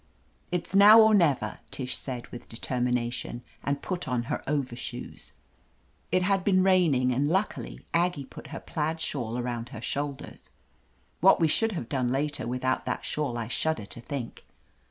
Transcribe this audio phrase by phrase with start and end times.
[0.51, 5.33] "It's now or never," Tish said, with deter mination, and put on her overshoes.
[6.11, 10.49] It had been raining, and luckily Aggie put her plaid shawl around her shoulders.
[11.19, 14.43] What we should have done later without that shawl I shudder to think.